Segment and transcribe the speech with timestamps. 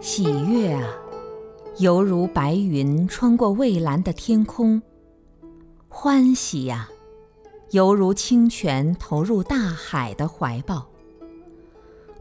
[0.00, 0.94] 喜悦啊
[1.78, 4.80] 犹如白云穿过蔚蓝的天空，
[5.88, 6.88] 欢喜呀，
[7.70, 10.86] 犹如清泉投入大海的怀抱。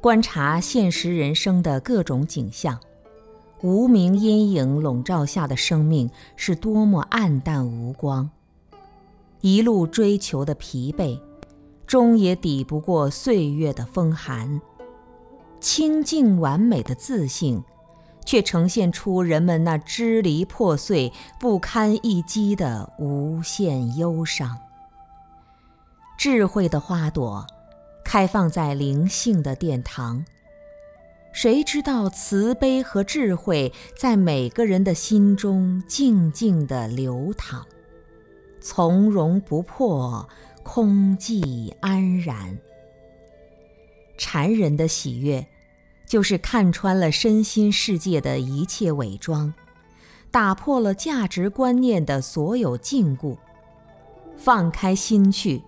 [0.02, 2.80] 观察现实人生的各种景象，
[3.62, 8.30] 无名阴影笼罩下的生命是多么暗淡无光。
[9.42, 11.20] 一路追求的疲惫，
[11.86, 14.60] 终也抵不过岁月的风寒。
[15.60, 17.64] 清净完美的自信。
[18.28, 24.58] 却呈现出人们那支离破碎、不堪一击的无限忧伤。
[26.18, 27.48] 智慧的花朵，
[28.04, 30.26] 开放在灵性的殿堂。
[31.32, 37.66] 谁知道慈悲和智慧在每个人的心中静静地流淌，
[38.60, 40.28] 从容不迫，
[40.64, 42.58] 空寂安然。
[44.18, 45.48] 禅人的喜悦。
[46.08, 49.54] 就是看穿了身心世界的一切伪装，
[50.32, 53.36] 打破了价值观念的所有禁锢，
[54.38, 55.64] 放开心去，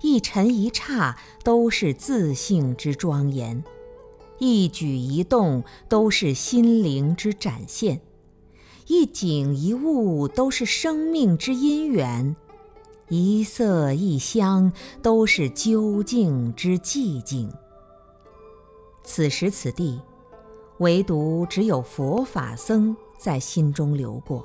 [0.00, 3.62] 一尘一刹都是自信之庄严，
[4.38, 8.00] 一举一动都是心灵之展现，
[8.86, 12.34] 一景一物都是生命之因缘，
[13.10, 14.72] 一色一香
[15.02, 17.52] 都是究竟之寂静。
[19.04, 20.00] 此时此地，
[20.78, 24.44] 唯独只有佛法僧在心中流过，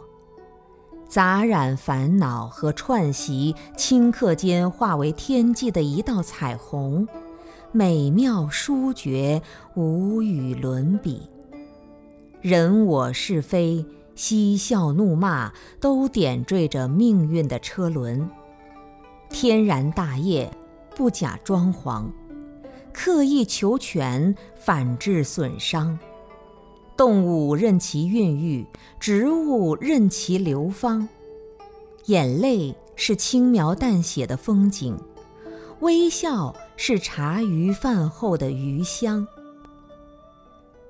[1.07, 7.07] 杂染烦恼和串习顷刻间化为天际的一道彩虹，
[7.71, 9.41] 美妙殊绝，
[9.75, 11.21] 无与伦比。
[12.41, 18.29] 人我是非、嬉笑怒骂，都点缀着命运的车轮。
[19.29, 20.51] 天然大业，
[20.95, 22.05] 不假装潢。
[23.01, 25.97] 刻意求全，反致损伤。
[26.97, 28.65] 动物任其孕育，
[28.99, 31.07] 植物任其流芳。
[32.07, 34.99] 眼泪是轻描淡写的风景，
[35.79, 39.25] 微笑是茶余饭后的余香。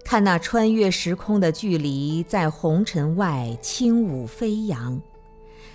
[0.04, 5.00] 看那穿越时空的距离，在红尘外轻舞飞扬；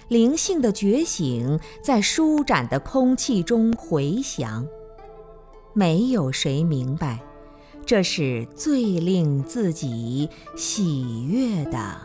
[0.08, 4.66] 灵性的觉醒，在舒展的空气中回响。
[5.74, 7.20] 没有谁明白，
[7.84, 11.96] 这是最令自己喜悦的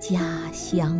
[0.00, 0.98] 家乡。